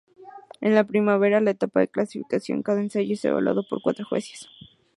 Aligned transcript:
En 0.61 0.73
la 0.73 0.83
primera 0.83 1.37
etapa 1.47 1.79
de 1.81 1.85
la 1.85 1.91
clasificación, 1.91 2.63
cada 2.63 2.81
ensayo 2.81 3.13
es 3.13 3.23
evaluado 3.23 3.63
por 3.69 3.83
cuatro 3.83 4.03
jueces. 4.03 4.49